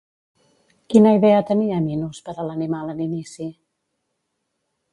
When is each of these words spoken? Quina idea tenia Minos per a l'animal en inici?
Quina 0.93 1.11
idea 1.17 1.43
tenia 1.49 1.77
Minos 1.87 2.21
per 2.29 2.35
a 2.37 2.47
l'animal 2.49 2.91
en 2.95 3.05
inici? 3.07 3.51